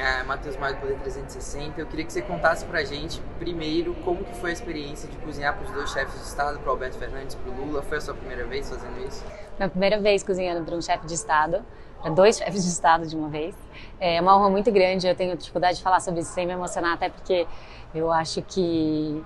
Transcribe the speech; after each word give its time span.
é, 0.00 0.22
Matheus 0.22 0.56
Maio 0.56 0.76
do 0.76 0.80
Poder 0.80 0.98
360. 0.98 1.78
Eu 1.78 1.86
queria 1.86 2.06
que 2.06 2.12
você 2.12 2.22
contasse 2.22 2.64
pra 2.64 2.82
gente, 2.82 3.20
primeiro, 3.38 3.94
como 3.96 4.24
que 4.24 4.34
foi 4.36 4.50
a 4.50 4.52
experiência 4.54 5.06
de 5.06 5.16
cozinhar 5.18 5.54
para 5.54 5.66
os 5.66 5.70
dois 5.72 5.90
chefes 5.90 6.14
de 6.14 6.26
Estado, 6.26 6.58
para 6.58 6.70
Alberto 6.70 6.96
Fernandes 6.96 7.34
e 7.34 7.38
para 7.38 7.52
Lula. 7.52 7.82
Foi 7.82 7.98
a 7.98 8.00
sua 8.00 8.14
primeira 8.14 8.46
vez 8.46 8.70
fazendo 8.70 9.06
isso? 9.06 9.22
Minha 9.58 9.68
primeira 9.68 10.00
vez 10.00 10.22
cozinhando 10.22 10.64
para 10.64 10.74
um 10.74 10.80
chefe 10.80 11.06
de 11.06 11.12
Estado, 11.12 11.62
para 12.00 12.10
dois 12.12 12.38
chefes 12.38 12.64
de 12.64 12.70
Estado 12.70 13.06
de 13.06 13.14
uma 13.14 13.28
vez. 13.28 13.54
É 14.00 14.18
uma 14.22 14.38
honra 14.38 14.48
muito 14.48 14.72
grande, 14.72 15.06
eu 15.06 15.14
tenho 15.14 15.36
dificuldade 15.36 15.76
de 15.76 15.82
falar 15.82 16.00
sobre 16.00 16.20
isso 16.20 16.32
sem 16.32 16.46
me 16.46 16.54
emocionar, 16.54 16.94
até 16.94 17.10
porque 17.10 17.46
eu 17.94 18.10
acho 18.10 18.40
que... 18.40 19.22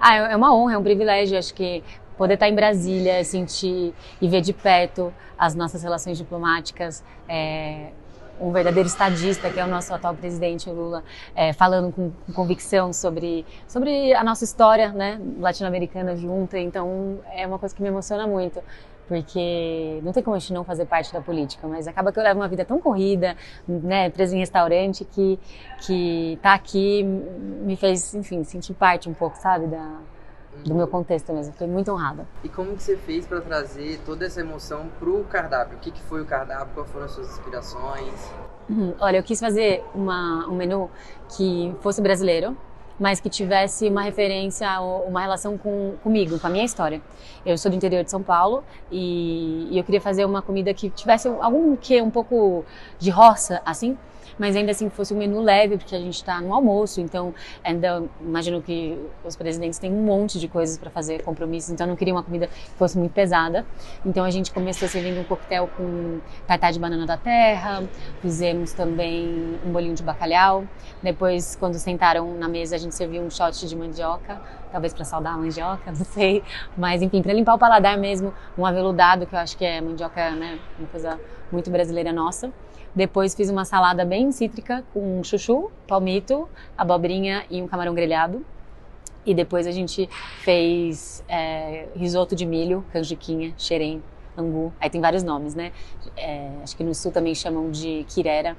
Ah, 0.00 0.14
é 0.14 0.36
uma 0.36 0.54
honra, 0.54 0.74
é 0.74 0.78
um 0.78 0.82
privilégio, 0.82 1.36
acho 1.36 1.54
que 1.54 1.82
poder 2.16 2.34
estar 2.34 2.48
em 2.48 2.54
Brasília, 2.54 3.24
sentir 3.24 3.92
e 4.20 4.28
ver 4.28 4.40
de 4.40 4.52
perto 4.52 5.12
as 5.36 5.54
nossas 5.56 5.82
relações 5.82 6.16
diplomáticas, 6.16 7.02
é, 7.28 7.90
um 8.40 8.50
verdadeiro 8.52 8.88
estadista, 8.88 9.50
que 9.50 9.60
é 9.60 9.64
o 9.64 9.68
nosso 9.68 9.92
atual 9.94 10.14
presidente 10.14 10.68
Lula, 10.68 11.02
é, 11.34 11.52
falando 11.52 11.92
com, 11.92 12.10
com, 12.10 12.32
convicção 12.32 12.92
sobre, 12.92 13.46
sobre 13.68 14.12
a 14.14 14.24
nossa 14.24 14.44
história 14.44 14.90
né, 14.92 15.20
latino-americana 15.38 16.16
junta. 16.16 16.58
Então, 16.58 17.20
é 17.32 17.46
uma 17.46 17.58
coisa 17.58 17.74
que 17.74 17.82
me 17.82 17.88
emociona 17.88 18.26
muito, 18.26 18.62
porque 19.06 20.00
não 20.02 20.12
tem 20.12 20.22
como 20.22 20.36
a 20.36 20.38
gente 20.38 20.52
não 20.52 20.64
fazer 20.64 20.86
parte 20.86 21.12
da 21.12 21.20
política, 21.20 21.66
mas 21.66 21.86
acaba 21.86 22.12
que 22.12 22.18
eu 22.18 22.22
levo 22.22 22.40
uma 22.40 22.48
vida 22.48 22.64
tão 22.64 22.80
corrida, 22.80 23.36
né, 23.68 24.10
presa 24.10 24.34
em 24.34 24.38
restaurante, 24.38 25.04
que, 25.04 25.38
que 25.86 26.38
tá 26.42 26.54
aqui 26.54 27.02
me 27.02 27.76
fez, 27.76 28.14
enfim, 28.14 28.42
sentir 28.44 28.74
parte 28.74 29.08
um 29.08 29.14
pouco, 29.14 29.36
sabe, 29.36 29.66
da, 29.66 29.98
do 30.64 30.74
meu 30.74 30.86
contexto 30.86 31.32
mesmo. 31.32 31.52
Fiquei 31.52 31.66
muito 31.66 31.90
honrada. 31.90 32.26
E 32.44 32.48
como 32.48 32.76
que 32.76 32.82
você 32.82 32.96
fez 32.96 33.26
para 33.26 33.40
trazer 33.40 34.00
toda 34.04 34.24
essa 34.24 34.40
emoção 34.40 34.88
pro 34.98 35.24
cardápio? 35.24 35.76
O 35.76 35.80
que, 35.80 35.90
que 35.90 36.02
foi 36.02 36.22
o 36.22 36.24
cardápio? 36.24 36.74
Quais 36.74 36.90
foram 36.90 37.06
as 37.06 37.12
suas 37.12 37.30
inspirações? 37.30 38.30
Uhum. 38.68 38.94
Olha, 39.00 39.18
eu 39.18 39.22
quis 39.22 39.40
fazer 39.40 39.84
uma, 39.94 40.46
um 40.48 40.54
menu 40.54 40.90
que 41.36 41.74
fosse 41.80 42.00
brasileiro, 42.00 42.56
mas 43.02 43.20
que 43.20 43.28
tivesse 43.28 43.88
uma 43.88 44.02
referência, 44.02 44.80
uma 44.80 45.20
relação 45.20 45.58
com, 45.58 45.94
comigo, 46.04 46.38
com 46.38 46.46
a 46.46 46.50
minha 46.50 46.64
história. 46.64 47.02
Eu 47.44 47.58
sou 47.58 47.68
do 47.68 47.76
interior 47.76 48.04
de 48.04 48.10
São 48.12 48.22
Paulo 48.22 48.62
e, 48.92 49.66
e 49.72 49.76
eu 49.76 49.82
queria 49.82 50.00
fazer 50.00 50.24
uma 50.24 50.40
comida 50.40 50.72
que 50.72 50.88
tivesse 50.88 51.26
algum 51.26 51.74
que 51.74 52.00
um 52.00 52.10
pouco 52.10 52.64
de 53.00 53.10
roça, 53.10 53.60
assim, 53.66 53.98
mas 54.38 54.56
ainda 54.56 54.70
assim 54.70 54.88
fosse 54.88 55.12
um 55.14 55.18
menu 55.18 55.40
leve, 55.40 55.76
porque 55.76 55.94
a 55.94 55.98
gente 55.98 56.14
está 56.14 56.40
no 56.40 56.54
almoço, 56.54 57.00
então 57.00 57.34
ainda 57.62 58.04
imagino 58.20 58.62
que 58.62 58.98
os 59.24 59.36
presidentes 59.36 59.78
têm 59.78 59.92
um 59.92 60.02
monte 60.02 60.38
de 60.38 60.48
coisas 60.48 60.78
para 60.78 60.90
fazer, 60.90 61.22
compromissos, 61.22 61.70
então 61.70 61.86
não 61.86 61.96
queria 61.96 62.14
uma 62.14 62.22
comida 62.22 62.46
que 62.46 62.70
fosse 62.76 62.98
muito 62.98 63.12
pesada. 63.12 63.64
Então 64.04 64.24
a 64.24 64.30
gente 64.30 64.52
começou 64.52 64.88
servindo 64.88 65.20
um 65.20 65.24
coquetel 65.24 65.68
com 65.76 66.20
tartar 66.46 66.72
de 66.72 66.78
banana 66.78 67.06
da 67.06 67.16
terra, 67.16 67.84
fizemos 68.20 68.72
também 68.72 69.58
um 69.64 69.72
bolinho 69.72 69.94
de 69.94 70.02
bacalhau. 70.02 70.64
Depois, 71.02 71.56
quando 71.56 71.74
sentaram 71.74 72.34
na 72.34 72.48
mesa, 72.48 72.76
a 72.76 72.78
gente 72.78 72.91
serviu 72.94 73.22
um 73.22 73.30
shot 73.30 73.66
de 73.66 73.76
mandioca, 73.76 74.40
talvez 74.70 74.92
para 74.92 75.04
saudar 75.04 75.34
a 75.34 75.36
mandioca, 75.36 75.90
não 75.92 76.04
sei, 76.04 76.42
mas 76.76 77.02
enfim, 77.02 77.22
para 77.22 77.32
limpar 77.32 77.54
o 77.54 77.58
paladar 77.58 77.98
mesmo, 77.98 78.32
um 78.56 78.64
aveludado, 78.64 79.26
que 79.26 79.34
eu 79.34 79.38
acho 79.38 79.56
que 79.56 79.64
é 79.64 79.80
mandioca, 79.80 80.30
né, 80.32 80.58
uma 80.78 80.88
coisa 80.88 81.18
muito 81.50 81.70
brasileira 81.70 82.12
nossa. 82.12 82.52
Depois 82.94 83.34
fiz 83.34 83.48
uma 83.48 83.64
salada 83.64 84.04
bem 84.04 84.30
cítrica 84.32 84.84
com 84.92 85.24
chuchu, 85.24 85.70
palmito, 85.86 86.48
abobrinha 86.76 87.44
e 87.50 87.62
um 87.62 87.66
camarão 87.66 87.94
grelhado. 87.94 88.44
E 89.24 89.34
depois 89.34 89.66
a 89.66 89.70
gente 89.70 90.10
fez 90.40 91.24
é, 91.28 91.86
risoto 91.94 92.34
de 92.34 92.44
milho, 92.44 92.84
canjiquinha, 92.92 93.54
xerém, 93.56 94.02
angu. 94.36 94.72
Aí 94.80 94.88
tem 94.88 95.00
vários 95.00 95.22
nomes, 95.22 95.54
né? 95.54 95.72
É, 96.16 96.50
acho 96.62 96.76
que 96.76 96.84
no 96.84 96.94
sul 96.94 97.12
também 97.12 97.34
chamam 97.34 97.70
de 97.70 98.04
quirera. 98.08 98.56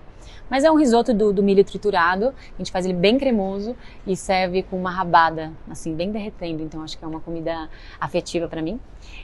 Mas 0.49 0.63
é 0.63 0.71
um 0.71 0.75
risoto 0.75 1.13
do, 1.13 1.33
do, 1.33 1.41
milho 1.41 1.63
triturado, 1.63 2.27
a 2.27 2.57
gente 2.57 2.71
faz 2.71 2.85
ele 2.85 2.93
bem 2.93 3.17
cremoso 3.17 3.75
e 4.05 4.15
serve 4.15 4.63
com 4.63 4.77
uma 4.77 4.91
rabada, 4.91 5.51
assim, 5.69 5.95
bem 5.95 6.11
derretendo. 6.11 6.61
Então 6.61 6.81
acho 6.83 6.97
que 6.97 7.03
é 7.03 7.07
uma 7.07 7.19
comida 7.19 7.69
afetiva 7.99 8.47
para 8.47 8.61
mim. 8.61 8.79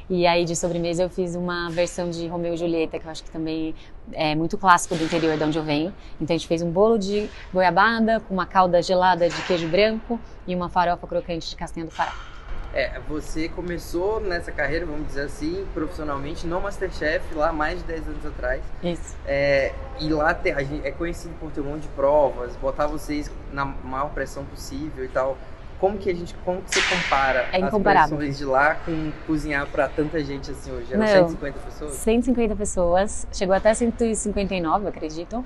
E 0.10 0.26
aí 0.26 0.44
de 0.46 0.56
sobremesa 0.56 1.04
eu 1.04 1.10
fiz 1.10 1.36
uma 1.36 1.70
versão 1.70 2.10
de 2.10 2.28
Romeu 2.28 2.54
e 2.54 2.58
Julieta, 2.58 3.00
que 3.00 3.06
eu 3.06 3.12
acho 3.12 3.24
que 3.24 3.32
também 3.32 3.76
é 4.12 4.36
muito 4.36 4.58
clássico 4.58 4.96
do 4.96 5.04
interior 5.04 5.38
de 5.38 5.44
onde 5.44 5.58
eu 5.58 5.64
venho. 5.64 5.94
Então 6.20 6.36
a 6.36 6.38
gente 6.38 6.48
fez 6.48 6.62
um 6.62 6.72
bolo 6.72 6.98
de 6.98 7.30
goiabada 7.54 8.20
com 8.22 8.34
uma 8.34 8.46
calda 8.46 8.82
gelada 8.82 9.30
de 9.30 9.42
queijo 9.44 9.68
branco 9.68 10.20
e 10.48 10.56
uma 10.56 10.70
farofa 10.70 11.06
crocante 11.06 11.50
de 11.50 11.56
castanha 11.56 11.86
do 11.86 11.92
Pará. 11.92 12.39
É, 12.74 13.00
você 13.08 13.50
começou 13.50 14.20
nessa 14.20 14.52
carreira, 14.52 14.86
vamos 14.86 15.08
dizer 15.08 15.22
assim, 15.22 15.66
profissionalmente 15.74 16.46
no 16.46 16.62
Masterchef 16.62 17.34
lá 17.34 17.52
mais 17.52 17.80
de 17.80 17.86
10 17.86 18.08
anos 18.08 18.26
atrás. 18.26 18.62
Isso. 18.84 19.16
É, 19.26 19.74
e 20.00 20.10
lá 20.10 20.34
tem, 20.34 20.54
gente, 20.66 20.86
é 20.86 20.92
conhecido 20.92 21.34
por 21.40 21.52
ter 21.52 21.62
um 21.62 21.66
monte 21.66 21.84
de 21.84 21.88
provas, 21.90 22.56
botar 22.58 22.86
vocês 22.86 23.32
na 23.52 23.66
maior 23.66 24.10
pressão 24.12 24.46
possível 24.46 25.04
e 25.04 25.08
tal. 25.08 25.38
Como 25.80 25.98
que 25.98 26.10
a 26.10 26.14
gente, 26.14 26.36
como 26.44 26.62
que 26.62 26.76
você 26.76 26.82
compara 26.94 27.48
é 27.54 27.64
as 27.64 27.74
pressões 27.74 28.38
de 28.38 28.46
lá 28.46 28.76
com 28.76 29.12
cozinhar 29.26 29.66
para 29.68 29.88
tanta 29.88 30.22
gente 30.24 30.52
assim 30.52 30.72
hoje? 30.72 30.94
Eram 30.94 31.08
150 31.08 31.60
pessoas? 31.60 31.94
150 31.94 32.56
pessoas, 32.56 33.28
chegou 33.32 33.56
até 33.56 33.74
159, 33.74 34.88
acredito. 34.90 35.44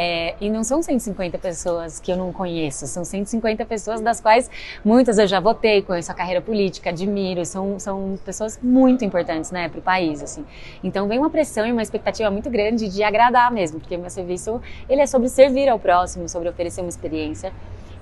É, 0.00 0.36
e 0.40 0.48
não 0.48 0.62
são 0.62 0.80
150 0.80 1.38
pessoas 1.38 1.98
que 1.98 2.12
eu 2.12 2.16
não 2.16 2.32
conheço, 2.32 2.86
são 2.86 3.04
150 3.04 3.66
pessoas 3.66 4.00
das 4.00 4.20
quais 4.20 4.48
muitas 4.84 5.18
eu 5.18 5.26
já 5.26 5.40
votei, 5.40 5.82
conheço 5.82 6.12
a 6.12 6.14
carreira 6.14 6.40
política, 6.40 6.90
admiro, 6.90 7.44
são, 7.44 7.80
são 7.80 8.16
pessoas 8.24 8.60
muito 8.62 9.04
importantes 9.04 9.50
né, 9.50 9.68
para 9.68 9.80
o 9.80 9.82
país. 9.82 10.22
Assim. 10.22 10.46
Então 10.84 11.08
vem 11.08 11.18
uma 11.18 11.30
pressão 11.30 11.66
e 11.66 11.72
uma 11.72 11.82
expectativa 11.82 12.30
muito 12.30 12.48
grande 12.48 12.88
de 12.88 13.02
agradar 13.02 13.50
mesmo, 13.50 13.80
porque 13.80 13.96
meu 13.96 14.08
serviço 14.08 14.62
ele 14.88 15.00
é 15.00 15.06
sobre 15.06 15.28
servir 15.28 15.68
ao 15.68 15.80
próximo, 15.80 16.28
sobre 16.28 16.48
oferecer 16.48 16.80
uma 16.80 16.90
experiência. 16.90 17.52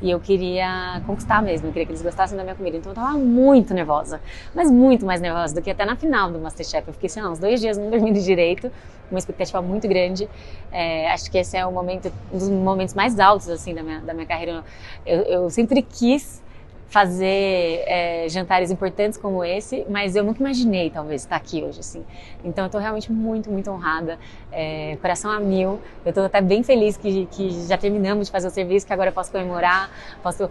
E 0.02 0.10
eu 0.10 0.20
queria 0.20 1.00
conquistar 1.06 1.42
mesmo, 1.42 1.68
eu 1.68 1.72
queria 1.72 1.86
que 1.86 1.92
eles 1.92 2.02
gostassem 2.02 2.36
da 2.36 2.42
minha 2.44 2.54
comida. 2.54 2.76
Então 2.76 2.92
eu 2.92 2.96
tava 2.96 3.16
muito 3.16 3.72
nervosa, 3.72 4.20
mas 4.54 4.70
muito 4.70 5.06
mais 5.06 5.22
nervosa 5.22 5.54
do 5.54 5.62
que 5.62 5.70
até 5.70 5.86
na 5.86 5.96
final 5.96 6.30
do 6.30 6.38
Masterchef. 6.38 6.86
Eu 6.86 6.92
fiquei 6.92 7.06
assim, 7.06 7.22
uns 7.22 7.38
dois 7.38 7.58
dias 7.58 7.78
não 7.78 7.88
dormindo 7.88 8.20
direito, 8.20 8.70
uma 9.10 9.18
expectativa 9.18 9.60
muito 9.62 9.86
grande. 9.88 10.28
É, 10.72 11.10
acho 11.10 11.30
que 11.30 11.38
esse 11.38 11.56
é 11.56 11.64
o 11.64 11.72
momento, 11.72 12.12
um 12.32 12.38
dos 12.38 12.48
momentos 12.48 12.94
mais 12.94 13.18
altos 13.18 13.48
assim 13.48 13.74
da 13.74 13.82
minha, 13.82 14.00
da 14.00 14.14
minha 14.14 14.26
carreira. 14.26 14.64
Eu, 15.04 15.22
eu 15.22 15.50
sempre 15.50 15.82
quis 15.82 16.42
fazer 16.88 17.82
é, 17.86 18.26
jantares 18.28 18.70
importantes 18.70 19.18
como 19.18 19.44
esse, 19.44 19.84
mas 19.88 20.14
eu 20.14 20.22
nunca 20.22 20.40
imaginei, 20.40 20.88
talvez, 20.90 21.22
estar 21.22 21.36
aqui 21.36 21.62
hoje, 21.62 21.80
assim. 21.80 22.04
Então, 22.44 22.64
eu 22.64 22.66
estou 22.66 22.80
realmente 22.80 23.12
muito, 23.12 23.50
muito 23.50 23.70
honrada, 23.70 24.18
é, 24.52 24.96
coração 25.00 25.30
a 25.30 25.40
mil. 25.40 25.80
Eu 26.04 26.10
estou 26.10 26.24
até 26.24 26.40
bem 26.40 26.62
feliz 26.62 26.96
que, 26.96 27.26
que 27.26 27.66
já 27.66 27.76
terminamos 27.76 28.26
de 28.26 28.32
fazer 28.32 28.48
o 28.48 28.50
serviço, 28.50 28.86
que 28.86 28.92
agora 28.92 29.10
eu 29.10 29.14
posso 29.14 29.32
comemorar, 29.32 29.90
posso 30.22 30.44
uh, 30.44 30.50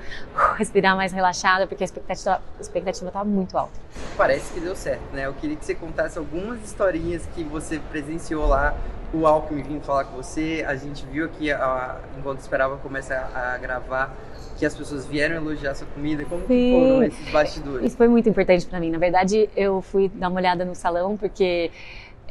respirar 0.58 0.96
mais 0.96 1.12
relaxada, 1.12 1.66
porque 1.68 1.84
a 1.84 1.88
expectativa 2.60 3.08
está 3.08 3.24
muito 3.24 3.58
alta. 3.58 3.80
Parece 4.18 4.54
que 4.54 4.60
deu 4.60 4.76
certo, 4.76 5.14
né? 5.14 5.26
Eu 5.26 5.34
queria 5.34 5.56
que 5.56 5.66
você 5.66 5.74
contasse 5.74 6.18
algumas 6.18 6.62
historinhas 6.64 7.26
que 7.34 7.44
você 7.44 7.80
presenciou 7.80 8.46
lá, 8.46 8.76
o 9.16 9.26
Alckmin 9.26 9.64
vindo 9.64 9.82
falar 9.82 10.06
com 10.06 10.18
você, 10.18 10.64
a 10.68 10.76
gente 10.76 11.06
viu 11.06 11.26
aqui, 11.26 11.52
a, 11.52 11.98
enquanto 12.18 12.40
esperava 12.40 12.78
começar 12.78 13.32
a 13.34 13.58
gravar, 13.58 14.16
que 14.58 14.66
as 14.66 14.76
pessoas 14.76 15.06
vieram 15.06 15.36
elogiar 15.36 15.76
sua 15.76 15.88
comida? 15.88 16.26
Como 16.26 16.42
foram 16.44 17.04
esses 17.04 17.30
bastidores? 17.30 17.88
Isso 17.88 17.98
foi 17.98 18.08
muito 18.08 18.28
importante 18.30 18.66
para 18.66 18.80
mim. 18.80 18.90
Na 18.90 18.98
verdade, 18.98 19.50
eu 19.56 19.82
fui 19.82 20.10
dar 20.14 20.30
uma 20.30 20.40
olhada 20.40 20.64
no 20.64 20.76
salão 20.76 21.18
porque 21.18 21.72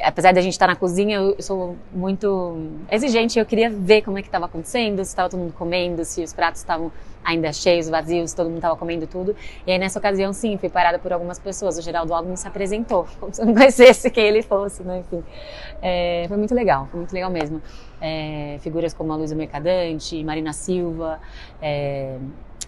apesar 0.02 0.32
da 0.32 0.40
gente 0.40 0.52
estar 0.52 0.66
na 0.66 0.76
cozinha, 0.76 1.16
eu 1.16 1.42
sou 1.42 1.76
muito 1.92 2.58
exigente. 2.90 3.38
Eu 3.38 3.46
queria 3.46 3.70
ver 3.70 4.02
como 4.02 4.18
é 4.18 4.22
que 4.22 4.28
estava 4.28 4.46
acontecendo, 4.46 4.96
se 5.04 5.10
estava 5.10 5.28
todo 5.28 5.40
mundo 5.40 5.52
comendo, 5.52 6.04
se 6.04 6.22
os 6.22 6.32
pratos 6.32 6.60
estavam 6.60 6.90
ainda 7.24 7.52
cheios, 7.52 7.88
vazios, 7.88 8.34
todo 8.34 8.46
mundo 8.46 8.56
estava 8.56 8.76
comendo 8.76 9.06
tudo. 9.06 9.34
E 9.66 9.72
aí 9.72 9.78
nessa 9.78 9.98
ocasião, 9.98 10.32
sim, 10.32 10.58
fui 10.58 10.68
parada 10.68 10.98
por 10.98 11.12
algumas 11.12 11.38
pessoas. 11.38 11.78
O 11.78 11.82
Geraldo 11.82 12.12
Alckmin 12.12 12.36
se 12.36 12.46
apresentou, 12.46 13.06
como 13.18 13.32
se 13.32 13.40
eu 13.40 13.46
não 13.46 13.54
conhecesse 13.54 14.10
quem 14.10 14.26
ele 14.26 14.42
fosse, 14.42 14.82
né? 14.82 15.00
Enfim, 15.00 15.24
é, 15.80 16.24
foi 16.28 16.36
muito 16.36 16.54
legal, 16.54 16.86
foi 16.90 16.98
muito 16.98 17.12
legal 17.12 17.30
mesmo. 17.30 17.62
É, 18.00 18.58
figuras 18.60 18.92
como 18.92 19.12
a 19.12 19.16
Luísa 19.16 19.34
Mercadante, 19.34 20.22
Marina 20.22 20.52
Silva, 20.52 21.20
é, 21.62 22.18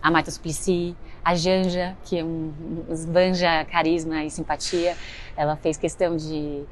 a 0.00 0.10
Marta 0.10 0.30
Suplicy, 0.30 0.96
a 1.24 1.34
Janja, 1.34 1.96
que 2.04 2.18
é 2.18 2.24
um, 2.24 2.52
um 2.88 2.92
esbanja 2.92 3.64
carisma 3.64 4.24
e 4.24 4.30
simpatia. 4.30 4.96
Ela 5.36 5.56
fez 5.56 5.76
questão 5.76 6.16
de 6.16 6.64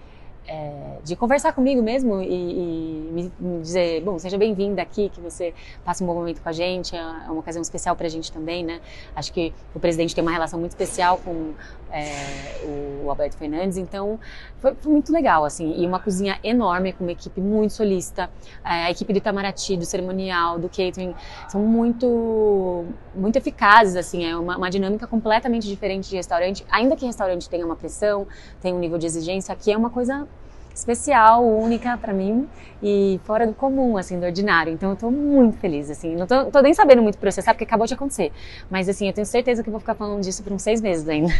é, 0.46 0.98
de 1.02 1.16
conversar 1.16 1.52
comigo 1.52 1.82
mesmo 1.82 2.20
e, 2.20 2.26
e 2.26 3.10
me, 3.12 3.32
me, 3.38 3.60
dizer, 3.60 4.02
bom, 4.02 4.18
seja 4.18 4.36
bem-vinda 4.36 4.82
aqui, 4.82 5.08
que 5.08 5.20
você 5.20 5.54
passe 5.84 6.02
um 6.02 6.06
bom 6.06 6.14
momento 6.14 6.42
com 6.42 6.48
a 6.48 6.52
gente, 6.52 6.94
é 6.94 7.02
uma 7.02 7.40
ocasião 7.40 7.62
especial 7.62 7.96
para 7.96 8.06
a 8.06 8.10
gente 8.10 8.30
também, 8.30 8.64
né? 8.64 8.80
Acho 9.16 9.32
que 9.32 9.52
o 9.74 9.80
presidente 9.80 10.14
tem 10.14 10.22
uma 10.22 10.30
relação 10.30 10.58
muito 10.58 10.72
especial 10.72 11.18
com 11.18 11.54
é, 11.90 12.64
o, 12.64 13.04
o, 13.04 13.10
Alberto 13.10 13.36
Fernandes, 13.36 13.78
então 13.78 14.18
foi, 14.58 14.74
foi, 14.74 14.92
muito 14.92 15.12
legal, 15.12 15.44
assim, 15.44 15.80
e 15.80 15.86
uma 15.86 16.00
cozinha 16.00 16.38
enorme, 16.42 16.92
com 16.92 17.04
uma 17.04 17.12
equipe 17.12 17.40
muito 17.40 17.72
solista, 17.72 18.28
é, 18.64 18.84
a 18.84 18.90
equipe 18.90 19.12
do 19.12 19.18
Itamaraty, 19.18 19.76
do 19.76 19.84
cerimonial, 19.84 20.58
do 20.58 20.68
catering, 20.68 21.14
são 21.48 21.60
muito, 21.60 22.84
muito 23.14 23.36
eficazes, 23.36 23.96
assim, 23.96 24.24
é 24.24 24.36
uma, 24.36 24.56
uma 24.56 24.70
dinâmica 24.70 25.06
completamente 25.06 25.68
diferente 25.68 26.10
de 26.10 26.16
restaurante, 26.16 26.66
ainda 26.68 26.96
que 26.96 27.06
restaurante 27.06 27.48
tenha 27.48 27.64
uma 27.64 27.76
pressão, 27.76 28.26
tenha 28.60 28.74
um 28.74 28.78
nível 28.80 28.98
de 28.98 29.06
exigência, 29.06 29.52
aqui 29.52 29.70
é 29.70 29.76
uma 29.76 29.90
coisa 29.90 30.26
especial, 30.74 31.44
única 31.44 31.96
para 31.96 32.12
mim 32.12 32.48
e 32.82 33.20
fora 33.24 33.46
do 33.46 33.54
comum, 33.54 33.96
assim, 33.96 34.18
do 34.18 34.26
ordinário. 34.26 34.72
Então 34.72 34.90
eu 34.90 34.96
tô 34.96 35.10
muito 35.10 35.56
feliz, 35.58 35.88
assim. 35.88 36.14
Não 36.16 36.26
tô, 36.26 36.46
tô 36.46 36.60
nem 36.60 36.74
sabendo 36.74 37.00
muito 37.00 37.18
processar 37.18 37.54
porque 37.54 37.64
acabou 37.64 37.86
de 37.86 37.94
acontecer. 37.94 38.32
Mas 38.68 38.88
assim, 38.88 39.06
eu 39.06 39.12
tenho 39.12 39.26
certeza 39.26 39.62
que 39.62 39.68
eu 39.68 39.72
vou 39.72 39.80
ficar 39.80 39.94
falando 39.94 40.20
disso 40.20 40.42
por 40.42 40.52
uns 40.52 40.62
seis 40.62 40.80
meses 40.80 41.08
ainda. 41.08 41.32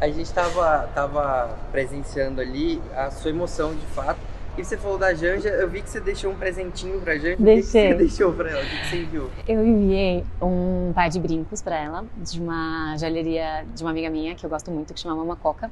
A 0.00 0.08
gente 0.08 0.32
tava, 0.32 0.88
tava 0.94 1.58
presenciando 1.72 2.40
ali 2.40 2.80
a 2.94 3.10
sua 3.10 3.30
emoção 3.30 3.74
de 3.74 3.86
fato. 3.86 4.20
E 4.58 4.64
você 4.64 4.76
falou 4.76 4.98
da 4.98 5.14
Janja, 5.14 5.50
eu 5.50 5.70
vi 5.70 5.80
que 5.80 5.88
você 5.88 6.00
deixou 6.00 6.32
um 6.32 6.34
presentinho 6.34 7.00
pra 7.00 7.16
Janja. 7.16 7.36
Deixei. 7.38 7.52
O 7.52 7.62
que, 7.62 7.70
você 7.92 7.94
deixou 7.94 8.32
pra 8.32 8.50
ela? 8.50 8.60
O 8.60 8.66
que, 8.66 8.88
você 8.88 8.96
enviou? 8.96 9.30
Eu 9.46 9.64
enviei 9.64 10.24
um 10.42 10.92
par 10.92 11.08
de 11.08 11.20
brincos 11.20 11.62
para 11.62 11.78
ela, 11.78 12.04
de 12.16 12.40
uma 12.42 12.96
joalheria 12.98 13.64
de 13.72 13.84
uma 13.84 13.92
amiga 13.92 14.10
minha, 14.10 14.34
que 14.34 14.44
eu 14.44 14.50
gosto 14.50 14.68
muito, 14.72 14.92
que 14.92 14.98
chama 14.98 15.14
Mama 15.14 15.36
Coca. 15.36 15.70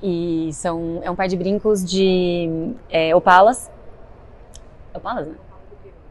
E 0.00 0.50
são, 0.52 1.00
é 1.02 1.10
um 1.10 1.16
par 1.16 1.26
de 1.26 1.36
brincos 1.36 1.84
de 1.84 2.72
é, 2.88 3.12
opalas. 3.12 3.68
Opalas, 4.94 5.26
né? 5.26 5.34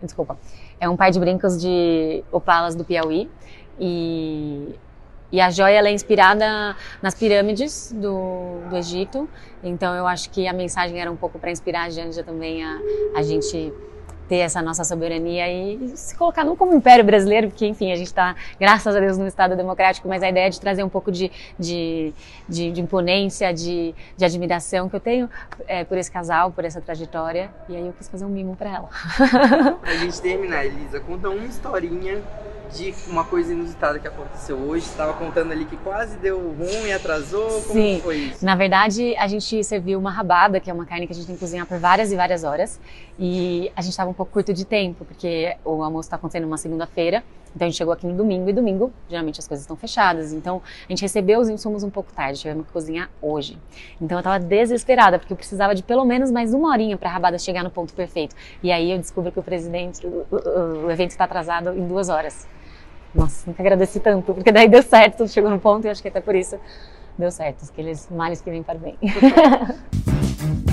Desculpa. 0.02 0.38
É 0.82 0.90
um 0.90 0.98
par 0.98 1.12
de 1.12 1.20
brincos 1.20 1.62
de 1.62 2.26
opalas 2.30 2.76
do 2.76 2.84
Piauí. 2.84 3.32
E 3.80 4.76
e 5.32 5.40
a 5.40 5.50
joia 5.50 5.80
é 5.88 5.92
inspirada 5.92 6.76
nas 7.02 7.16
pirâmides 7.16 7.92
do, 7.92 8.60
do 8.70 8.76
Egito. 8.76 9.30
Então 9.64 9.96
eu 9.96 10.08
acho 10.08 10.30
que 10.30 10.48
a 10.48 10.54
mensagem 10.54 11.00
era 11.00 11.12
um 11.12 11.16
pouco 11.16 11.40
para 11.40 11.52
inspirar 11.52 11.84
a 11.84 11.90
Janja 11.90 12.24
também 12.24 12.64
a, 12.64 12.80
a 13.16 13.22
gente 13.22 13.74
ter 14.32 14.38
essa 14.38 14.62
nossa 14.62 14.86
soberania 14.86 15.52
e 15.52 15.90
se 15.90 16.16
colocar 16.16 16.46
não 16.46 16.56
como 16.56 16.74
império 16.74 17.04
brasileiro, 17.04 17.50
porque 17.50 17.68
enfim, 17.68 17.92
a 17.92 17.98
gente 17.98 18.08
está, 18.08 18.34
graças 18.58 18.96
a 18.96 19.00
Deus, 19.02 19.18
no 19.18 19.28
Estado 19.28 19.58
democrático, 19.58 20.08
mas 20.08 20.24
a 20.24 20.30
ideia 20.30 20.48
é 20.48 20.50
de 20.50 20.58
trazer 20.58 20.86
um 20.86 20.88
pouco 20.88 21.12
de, 21.12 21.30
de, 21.60 22.14
de, 22.48 22.72
de 22.72 22.80
imponência, 22.80 23.54
de, 23.54 23.94
de 24.16 24.24
admiração 24.24 24.88
que 24.88 24.96
eu 24.96 25.02
tenho 25.02 25.30
é, 25.68 25.84
por 25.84 25.98
esse 25.98 26.10
casal, 26.10 26.50
por 26.50 26.64
essa 26.64 26.80
trajetória, 26.80 27.52
e 27.68 27.76
aí 27.76 27.86
eu 27.86 27.92
quis 27.92 28.08
fazer 28.08 28.24
um 28.24 28.30
mimo 28.30 28.56
para 28.56 28.70
ela. 28.70 28.90
Pra 29.82 29.98
gente 29.98 30.22
terminar, 30.22 30.66
Elisa, 30.66 31.02
conta 31.02 31.30
uma 31.30 31.46
historinha 31.46 32.22
de 32.74 32.94
uma 33.08 33.24
coisa 33.24 33.54
inusitada 33.54 34.00
que 34.00 34.08
aconteceu 34.08 34.58
hoje. 34.58 34.86
Estava 34.86 35.14
contando 35.14 35.52
ali 35.52 35.66
que 35.66 35.78
quase 35.78 36.18
deu 36.18 36.38
ruim, 36.38 36.88
e 36.88 36.94
atrasou. 36.94 37.62
Como 37.62 37.74
Sim. 37.74 38.00
foi 38.02 38.18
isso? 38.18 38.46
Na 38.46 38.56
verdade, 38.56 39.16
a 39.18 39.28
gente 39.28 39.64
serviu 39.64 40.00
uma 40.00 40.12
rabada, 40.12 40.60
que 40.60 40.70
é 40.70 40.74
uma 40.74 40.86
carne 40.86 41.06
que 41.06 41.14
a 41.14 41.16
gente 41.16 41.28
tem 41.28 41.36
que 41.36 41.42
cozinhar 41.42 41.66
por 41.66 41.78
várias 41.78 42.12
e 42.12 42.16
várias 42.16 42.44
horas. 42.44 42.80
E 43.20 43.72
a 43.76 43.82
gente 43.82 43.92
estava 43.92 44.10
um 44.10 44.14
pouco 44.14 44.32
curto 44.32 44.54
de 44.54 44.66
tempo, 44.66 45.06
porque 45.06 45.56
o 45.64 45.84
almoço 45.84 46.08
está 46.08 46.16
acontecendo 46.16 46.44
numa 46.44 46.58
segunda-feira. 46.58 47.24
Então 47.56 47.66
a 47.66 47.70
gente 47.70 47.78
chegou 47.78 47.94
aqui 47.94 48.08
no 48.08 48.16
domingo 48.16 48.50
e 48.50 48.54
domingo, 48.54 48.94
geralmente 49.10 49.40
as 49.40 49.48
coisas 49.48 49.64
estão 49.64 49.76
fechadas. 49.76 50.32
Então 50.32 50.62
a 50.88 50.92
gente 50.92 51.02
recebeu 51.02 51.40
os 51.40 51.50
insumos 51.50 51.84
um 51.84 51.90
pouco 51.90 52.12
tarde, 52.14 52.40
tivemos 52.40 52.66
que 52.66 52.72
cozinhar 52.72 53.10
hoje. 53.22 53.58
Então 54.02 54.18
eu 54.18 54.22
estava 54.22 54.40
desesperada, 54.40 55.20
porque 55.20 55.34
eu 55.34 55.38
precisava 55.38 55.76
de 55.76 55.84
pelo 55.84 56.06
menos 56.06 56.32
mais 56.32 56.54
uma 56.54 56.70
horinha 56.70 56.98
para 56.98 57.10
a 57.10 57.14
rabada 57.14 57.38
chegar 57.38 57.64
no 57.64 57.70
ponto 57.70 57.94
perfeito. 57.94 58.36
E 58.64 58.72
aí 58.72 58.92
eu 58.92 58.98
descubro 58.98 59.32
que 59.32 59.40
o 59.40 59.44
presidente, 59.44 60.06
o, 60.06 60.26
o, 60.32 60.86
o 60.86 60.92
evento 60.92 61.12
está 61.12 61.26
atrasado 61.26 61.78
em 61.78 61.86
duas 61.86 62.08
horas. 62.08 62.48
Nossa, 63.14 63.44
nunca 63.46 63.62
agradeci 63.62 64.00
tanto, 64.00 64.34
porque 64.34 64.52
daí 64.52 64.70
deu 64.70 64.82
certo, 64.82 65.18
tudo 65.18 65.30
chegou 65.30 65.50
no 65.50 65.60
ponto 65.60 65.86
e 65.86 65.90
acho 65.90 66.02
que 66.02 66.08
até 66.08 66.22
por 66.22 66.36
isso 66.36 66.58
deu 67.18 67.30
certo. 67.30 67.66
Aqueles 67.70 68.10
males 68.10 68.42
que 68.42 68.50
vêm 68.50 68.64
para 68.64 68.80
bem. 68.80 68.98